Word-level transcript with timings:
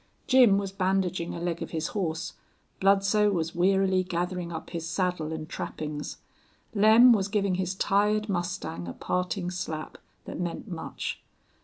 Jim 0.25 0.57
was 0.57 0.71
bandaging 0.71 1.35
a 1.35 1.39
leg 1.39 1.61
of 1.61 1.69
his 1.69 1.89
horse; 1.89 2.33
Bludsoe 2.79 3.29
was 3.29 3.53
wearily 3.53 4.01
gathering 4.03 4.51
up 4.51 4.71
his 4.71 4.89
saddle 4.89 5.31
and 5.31 5.47
trappings; 5.47 6.17
Lem 6.73 7.13
was 7.13 7.27
giving 7.27 7.53
his 7.53 7.75
tired 7.75 8.27
mustang 8.27 8.87
a 8.87 8.93
parting 8.93 9.51
slap 9.51 9.99
that 10.25 10.39
meant 10.39 10.67
much. 10.67 11.21